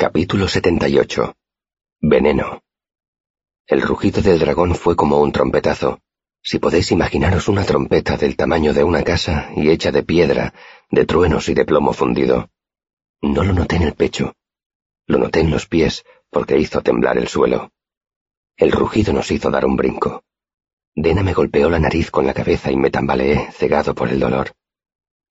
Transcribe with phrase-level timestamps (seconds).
[0.00, 1.34] Capítulo 78
[2.02, 2.62] Veneno
[3.66, 5.98] El rugido del dragón fue como un trompetazo.
[6.40, 10.54] Si podéis imaginaros una trompeta del tamaño de una casa y hecha de piedra,
[10.88, 12.48] de truenos y de plomo fundido.
[13.22, 14.36] No lo noté en el pecho.
[15.08, 17.72] Lo noté en los pies porque hizo temblar el suelo.
[18.56, 20.22] El rugido nos hizo dar un brinco.
[20.94, 24.52] Dena me golpeó la nariz con la cabeza y me tambaleé, cegado por el dolor.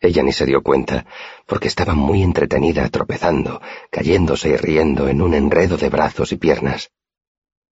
[0.00, 1.06] Ella ni se dio cuenta,
[1.46, 3.60] porque estaba muy entretenida tropezando,
[3.90, 6.90] cayéndose y riendo en un enredo de brazos y piernas.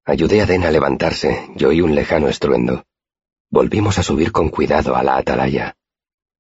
[0.05, 2.85] Ayudé a Dena a levantarse y oí un lejano estruendo.
[3.51, 5.77] Volvimos a subir con cuidado a la atalaya.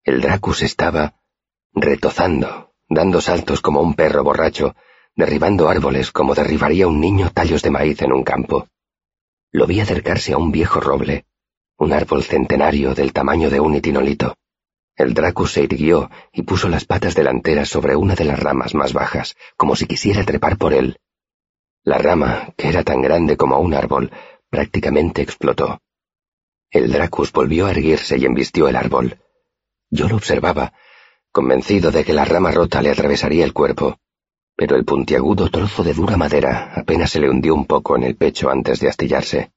[0.02, 1.14] El Dracus estaba
[1.72, 4.74] retozando, dando saltos como un perro borracho,
[5.16, 8.68] derribando árboles como derribaría un niño tallos de maíz en un campo.
[9.50, 11.26] Lo vi acercarse a un viejo roble,
[11.78, 14.36] un árbol centenario del tamaño de un itinolito.
[14.96, 18.92] El Dracus se irguió y puso las patas delanteras sobre una de las ramas más
[18.92, 20.98] bajas, como si quisiera trepar por él.
[21.82, 24.10] La rama, que era tan grande como un árbol,
[24.48, 25.80] prácticamente explotó.
[26.70, 29.18] El Dracus volvió a erguirse y embistió el árbol.
[29.90, 30.72] Yo lo observaba,
[31.32, 33.98] convencido de que la rama rota le atravesaría el cuerpo,
[34.56, 38.16] pero el puntiagudo trozo de dura madera apenas se le hundió un poco en el
[38.16, 39.52] pecho antes de astillarse.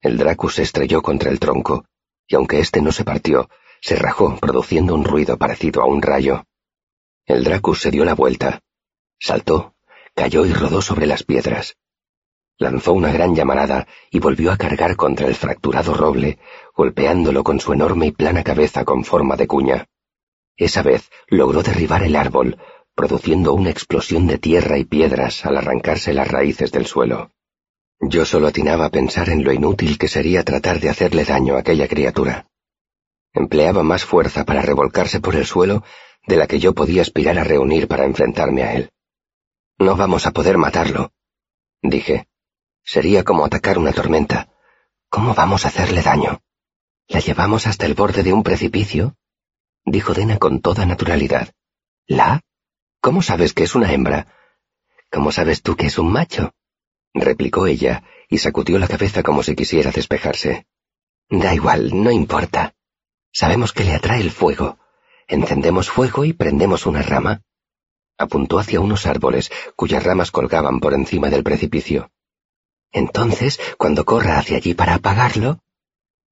[0.00, 1.86] El Dracus se estrelló contra el tronco,
[2.28, 3.48] y aunque éste no se partió,
[3.86, 6.42] se rajó produciendo un ruido parecido a un rayo.
[7.24, 8.58] El Dracus se dio la vuelta,
[9.16, 9.76] saltó,
[10.12, 11.76] cayó y rodó sobre las piedras.
[12.58, 16.40] Lanzó una gran llamarada y volvió a cargar contra el fracturado roble,
[16.74, 19.86] golpeándolo con su enorme y plana cabeza con forma de cuña.
[20.56, 22.58] Esa vez logró derribar el árbol,
[22.96, 27.30] produciendo una explosión de tierra y piedras al arrancarse las raíces del suelo.
[28.00, 31.60] Yo solo atinaba a pensar en lo inútil que sería tratar de hacerle daño a
[31.60, 32.48] aquella criatura
[33.36, 35.84] empleaba más fuerza para revolcarse por el suelo
[36.26, 38.90] de la que yo podía aspirar a reunir para enfrentarme a él.
[39.78, 41.12] No vamos a poder matarlo,
[41.82, 42.26] dije.
[42.82, 44.48] Sería como atacar una tormenta.
[45.08, 46.40] ¿Cómo vamos a hacerle daño?
[47.08, 49.16] ¿La llevamos hasta el borde de un precipicio?
[49.84, 51.52] dijo Dena con toda naturalidad.
[52.06, 52.40] ¿La?
[53.00, 54.28] ¿Cómo sabes que es una hembra?
[55.10, 56.54] ¿Cómo sabes tú que es un macho?
[57.12, 60.66] replicó ella, y sacudió la cabeza como si quisiera despejarse.
[61.28, 62.74] Da igual, no importa.
[63.32, 64.78] Sabemos que le atrae el fuego.
[65.28, 67.42] Encendemos fuego y prendemos una rama.
[68.18, 72.10] Apuntó hacia unos árboles cuyas ramas colgaban por encima del precipicio.
[72.92, 75.60] Entonces, cuando corra hacia allí para apagarlo,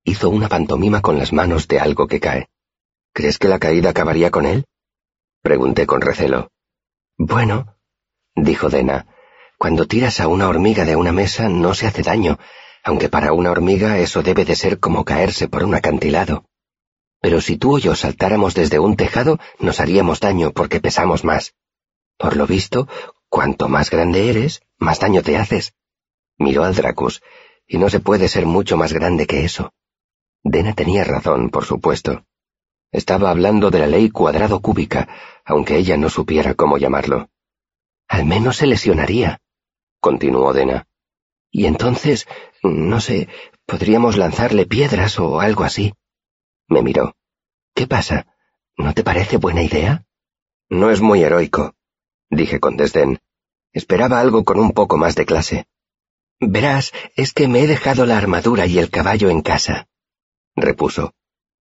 [0.05, 2.49] hizo una pantomima con las manos de algo que cae.
[3.13, 4.65] ¿Crees que la caída acabaría con él?
[5.43, 6.51] Pregunté con recelo.
[7.19, 7.77] Bueno,
[8.35, 9.07] dijo Dena,
[9.59, 12.39] cuando tiras a una hormiga de una mesa no se hace daño,
[12.83, 16.45] aunque para una hormiga eso debe de ser como caerse por un acantilado.
[17.25, 21.55] Pero si tú o yo saltáramos desde un tejado, nos haríamos daño porque pesamos más.
[22.19, 22.87] Por lo visto,
[23.31, 25.73] cuanto más grande eres, más daño te haces.
[26.37, 27.23] Miró al Dracus,
[27.67, 29.73] y no se puede ser mucho más grande que eso.
[30.43, 32.27] Dena tenía razón, por supuesto.
[32.93, 35.09] Estaba hablando de la ley cuadrado cúbica,
[35.47, 37.31] aunque ella no supiera cómo llamarlo.
[38.07, 39.41] Al menos se lesionaría,
[39.99, 40.89] continuó Dena.
[41.51, 42.29] Y entonces,
[42.63, 43.29] no sé,
[43.65, 45.95] podríamos lanzarle piedras o algo así.
[46.69, 47.17] Me miró.
[47.75, 48.27] ¿Qué pasa?
[48.77, 50.05] ¿No te parece buena idea?
[50.69, 51.75] No es muy heroico,
[52.31, 53.21] dije con desdén.
[53.73, 55.67] Esperaba algo con un poco más de clase.
[56.41, 59.89] Verás, es que me he dejado la armadura y el caballo en casa,
[60.57, 61.15] repuso.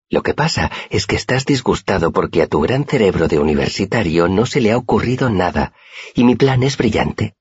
[0.09, 4.45] Lo que pasa es que estás disgustado porque a tu gran cerebro de universitario no
[4.45, 5.73] se le ha ocurrido nada,
[6.15, 7.35] y mi plan es brillante.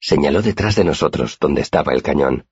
[0.00, 2.46] Señaló detrás de nosotros, donde estaba el cañón.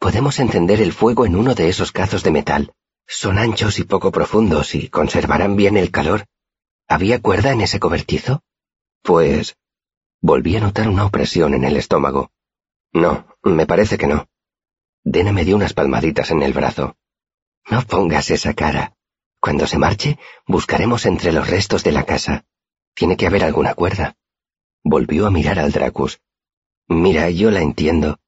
[0.00, 2.72] Podemos encender el fuego en uno de esos cazos de metal.
[3.10, 6.26] Son anchos y poco profundos y conservarán bien el calor.
[6.86, 8.42] ¿Había cuerda en ese cobertizo?
[9.02, 9.56] Pues...
[10.20, 12.30] Volví a notar una opresión en el estómago.
[12.92, 14.28] No, me parece que no.
[15.04, 16.96] Dena me dio unas palmaditas en el brazo.
[17.70, 18.94] No pongas esa cara.
[19.40, 22.44] Cuando se marche, buscaremos entre los restos de la casa.
[22.94, 24.16] Tiene que haber alguna cuerda.
[24.84, 26.20] Volvió a mirar al Dracus.
[26.88, 28.18] Mira, yo la entiendo.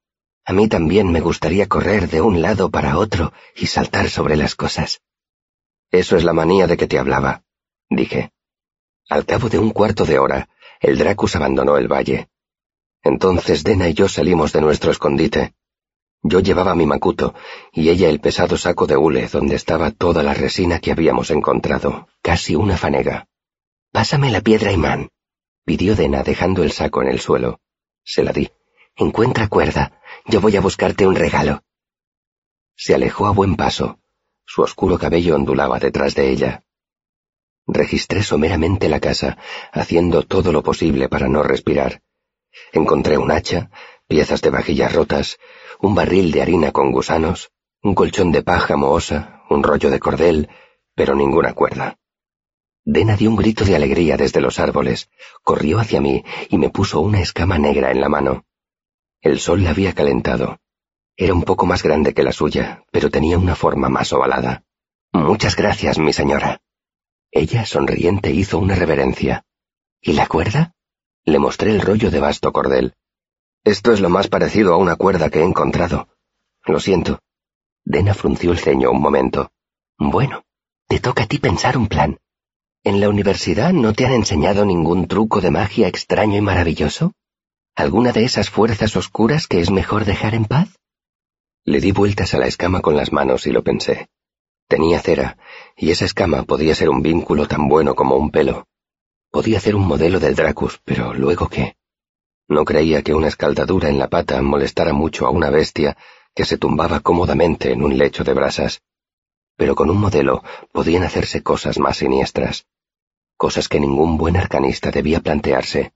[0.45, 4.55] A mí también me gustaría correr de un lado para otro y saltar sobre las
[4.55, 5.01] cosas.
[5.91, 7.43] Eso es la manía de que te hablaba,
[7.89, 8.33] dije.
[9.09, 10.49] Al cabo de un cuarto de hora,
[10.81, 12.29] el Dracus abandonó el valle.
[13.03, 15.55] Entonces Dena y yo salimos de nuestro escondite.
[16.23, 17.35] Yo llevaba mi macuto
[17.73, 22.09] y ella el pesado saco de hule donde estaba toda la resina que habíamos encontrado,
[22.23, 23.27] casi una fanega.
[23.91, 25.09] Pásame la piedra imán,
[25.65, 27.61] pidió Dena dejando el saco en el suelo.
[28.05, 28.51] Se la di.
[28.97, 30.00] Encuentra cuerda.
[30.27, 31.63] Yo voy a buscarte un regalo.
[32.77, 33.99] Se alejó a buen paso.
[34.47, 36.65] Su oscuro cabello ondulaba detrás de ella.
[37.67, 39.39] Registré someramente la casa,
[39.73, 42.03] haciendo todo lo posible para no respirar.
[42.73, 43.71] Encontré un hacha,
[44.09, 45.39] piezas de vajillas rotas,
[45.81, 47.53] un barril de harina con gusanos,
[47.83, 50.49] un colchón de paja mohosa, un rollo de cordel,
[50.95, 51.97] pero ninguna cuerda.
[52.85, 55.11] Dena dio un grito de alegría desde los árboles,
[55.43, 58.45] corrió hacia mí y me puso una escama negra en la mano.
[59.23, 60.59] El sol la había calentado.
[61.17, 64.65] Era un poco más grande que la suya, pero tenía una forma más ovalada.
[65.13, 66.61] Muchas gracias, mi señora.
[67.31, 69.45] Ella, sonriente, hizo una reverencia.
[70.01, 70.75] ¿Y la cuerda?
[71.25, 72.95] Le mostré el rollo de vasto cordel.
[73.63, 76.09] Esto es lo más parecido a una cuerda que he encontrado.
[76.65, 77.21] Lo siento.
[77.85, 79.53] Dena frunció el ceño un momento.
[79.99, 80.45] Bueno,
[80.89, 82.19] te toca a ti pensar un plan.
[82.83, 87.13] ¿En la universidad no te han enseñado ningún truco de magia extraño y maravilloso?
[87.77, 90.69] ¿Alguna de esas fuerzas oscuras que es mejor dejar en paz?
[91.65, 94.09] Le di vueltas a la escama con las manos y lo pensé.
[94.69, 95.39] Tenía cera,
[95.77, 98.67] y esa escama podía ser un vínculo tan bueno como un pelo.
[99.31, 101.77] Podía hacer un modelo del Dracus, pero luego qué.
[102.49, 105.97] No creía que una escaldadura en la pata molestara mucho a una bestia
[106.35, 108.83] que se tumbaba cómodamente en un lecho de brasas.
[109.57, 110.43] Pero con un modelo
[110.73, 112.67] podían hacerse cosas más siniestras,
[113.37, 115.93] cosas que ningún buen arcanista debía plantearse,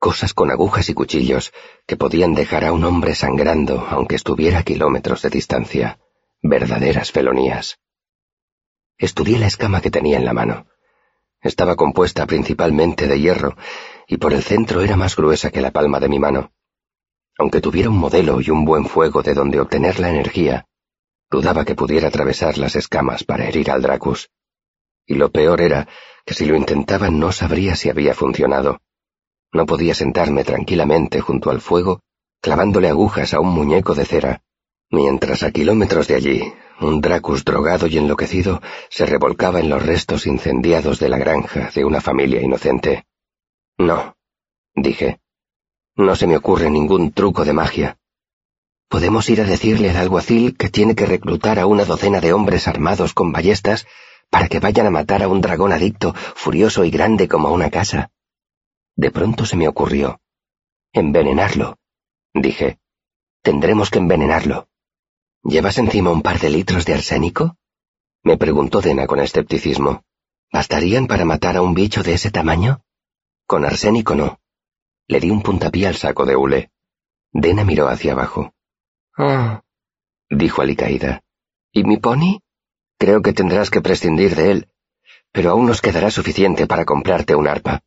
[0.00, 1.52] cosas con agujas y cuchillos
[1.86, 6.00] que podían dejar a un hombre sangrando aunque estuviera a kilómetros de distancia,
[6.42, 7.78] verdaderas felonías.
[8.96, 10.66] Estudié la escama que tenía en la mano.
[11.42, 13.56] Estaba compuesta principalmente de hierro,
[14.08, 16.52] y por el centro era más gruesa que la palma de mi mano.
[17.38, 20.66] Aunque tuviera un modelo y un buen fuego de donde obtener la energía,
[21.30, 24.30] dudaba que pudiera atravesar las escamas para herir al Dracus.
[25.06, 25.88] Y lo peor era
[26.24, 28.80] que si lo intentaba no sabría si había funcionado.
[29.52, 32.00] No podía sentarme tranquilamente junto al fuego,
[32.40, 34.42] clavándole agujas a un muñeco de cera,
[34.90, 40.26] mientras a kilómetros de allí un Dracus drogado y enloquecido se revolcaba en los restos
[40.26, 43.04] incendiados de la granja de una familia inocente.
[43.76, 44.16] No,
[44.74, 45.20] dije.
[45.96, 47.98] No se me ocurre ningún truco de magia.
[48.88, 52.66] Podemos ir a decirle al alguacil que tiene que reclutar a una docena de hombres
[52.66, 53.86] armados con ballestas
[54.30, 58.10] para que vayan a matar a un dragón adicto, furioso y grande como una casa.
[59.00, 60.20] De pronto se me ocurrió.
[60.92, 61.78] Envenenarlo,
[62.34, 62.78] dije.
[63.40, 64.68] Tendremos que envenenarlo.
[65.42, 67.56] ¿Llevas encima un par de litros de arsénico?
[68.22, 70.04] Me preguntó Dena con escepticismo.
[70.52, 72.84] ¿Bastarían para matar a un bicho de ese tamaño?
[73.46, 74.38] Con arsénico no.
[75.06, 76.70] Le di un puntapié al saco de hule.
[77.32, 78.52] Dena miró hacia abajo.
[79.16, 79.62] Ah,
[80.28, 81.22] dijo alicaída.
[81.72, 82.40] ¿Y mi pony?
[82.98, 84.68] Creo que tendrás que prescindir de él,
[85.32, 87.82] pero aún nos quedará suficiente para comprarte un arpa.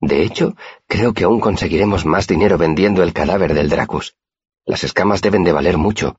[0.00, 0.56] De hecho,
[0.86, 4.16] creo que aún conseguiremos más dinero vendiendo el cadáver del Dracus.
[4.64, 6.18] Las escamas deben de valer mucho,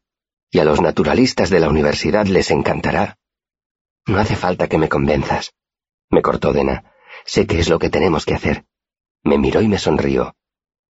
[0.51, 3.18] y a los naturalistas de la universidad les encantará.
[4.06, 5.54] No hace falta que me convenzas.
[6.10, 6.94] Me cortó Dena.
[7.25, 8.66] Sé qué es lo que tenemos que hacer.
[9.24, 10.36] Me miró y me sonrió.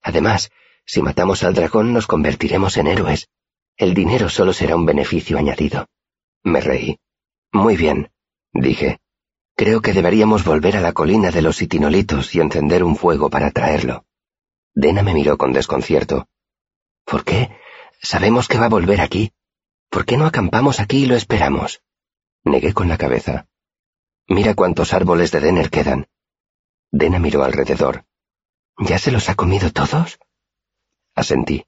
[0.02, 0.52] Además,
[0.86, 3.30] si matamos al dragón nos convertiremos en héroes.
[3.78, 5.88] El dinero solo será un beneficio añadido.
[6.44, 7.00] Me reí.
[7.52, 8.12] Muy bien,
[8.54, 9.00] dije.
[9.56, 13.52] Creo que deberíamos volver a la colina de los itinolitos y encender un fuego para
[13.52, 14.06] traerlo.
[14.74, 16.28] Dena me miró con desconcierto.
[17.06, 17.56] ¿Por qué?
[18.02, 19.31] Sabemos que va a volver aquí.
[19.90, 21.81] ¿Por qué no acampamos aquí y lo esperamos?
[22.44, 23.48] Negué con la cabeza.
[24.28, 26.08] Mira cuántos árboles de Denner quedan.
[26.92, 28.04] Dena miró alrededor.
[28.78, 30.19] ¿Ya se los ha comido todos?
[31.16, 31.65] Asentí.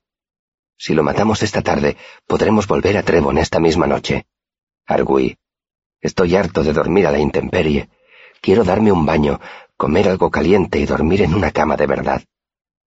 [0.77, 1.95] Si lo matamos esta tarde,
[2.27, 4.27] podremos volver a Trevon esta misma noche.
[4.85, 5.37] Arguí.
[6.01, 7.89] Estoy harto de dormir a la intemperie.
[8.41, 9.39] Quiero darme un baño,
[9.75, 12.23] comer algo caliente y dormir en una cama de verdad.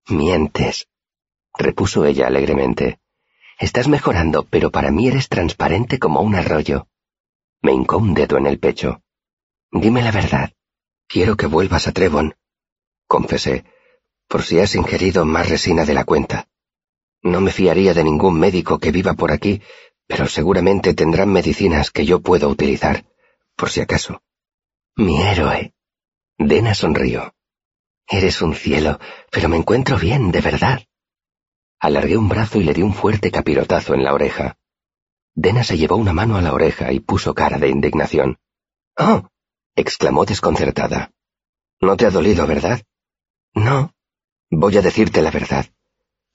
[0.07, 0.87] Mientes,
[1.57, 2.99] repuso ella alegremente.
[3.59, 6.87] Estás mejorando, pero para mí eres transparente como un arroyo.
[7.61, 9.01] Me hincó un dedo en el pecho.
[9.71, 10.51] Dime la verdad.
[11.07, 12.35] Quiero que vuelvas a Trevon.
[13.07, 13.65] Confesé,
[14.27, 16.47] por si has ingerido más resina de la cuenta.
[17.23, 19.61] No me fiaría de ningún médico que viva por aquí,
[20.07, 23.05] pero seguramente tendrán medicinas que yo puedo utilizar,
[23.55, 24.21] por si acaso.
[24.95, 25.73] Mi héroe.
[26.37, 27.33] Dena sonrió.
[28.07, 28.99] Eres un cielo,
[29.31, 30.81] pero me encuentro bien, de verdad.
[31.79, 34.57] Alargué un brazo y le di un fuerte capirotazo en la oreja.
[35.35, 38.39] Dena se llevó una mano a la oreja y puso cara de indignación.
[38.97, 39.27] ¡Oh!
[39.75, 41.11] exclamó desconcertada.
[41.79, 42.81] No te ha dolido, ¿verdad?
[43.53, 43.93] No.
[44.49, 45.65] Voy a decirte la verdad,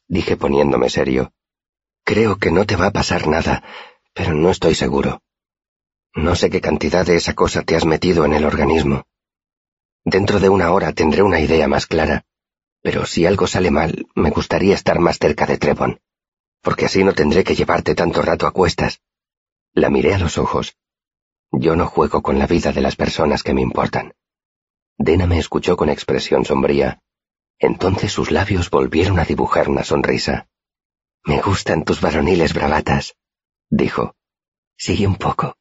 [0.06, 1.32] dije poniéndome serio.
[2.04, 3.62] Creo que no te va a pasar nada,
[4.12, 5.22] pero no estoy seguro.
[6.14, 9.04] No sé qué cantidad de esa cosa te has metido en el organismo.
[10.04, 12.24] Dentro de una hora tendré una idea más clara,
[12.82, 16.00] pero si algo sale mal, me gustaría estar más cerca de Trevon,
[16.60, 19.00] porque así no tendré que llevarte tanto rato a cuestas.
[19.72, 20.76] La miré a los ojos.
[21.52, 24.14] Yo no juego con la vida de las personas que me importan.
[24.98, 27.00] Dena me escuchó con expresión sombría.
[27.58, 30.48] Entonces sus labios volvieron a dibujar una sonrisa.
[31.24, 33.14] Me gustan tus varoniles bravatas,
[33.70, 34.14] dijo.
[34.76, 35.56] Sigue un poco.